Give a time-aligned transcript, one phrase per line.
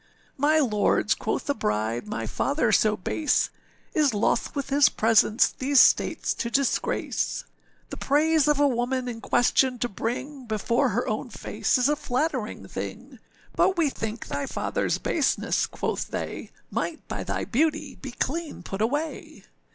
[0.39, 3.51] â âMy lords,â quoth the bride, âmy father so base
[3.93, 9.21] Is loth with his presence these states to disgrace.â âThe praise of a woman in
[9.21, 13.19] question to bring, Before her own face is a flattering thing;
[13.55, 18.81] But we think thy fatherâs baseness,â quoth they, âMight by thy beauty be clean put
[18.81, 19.43] away.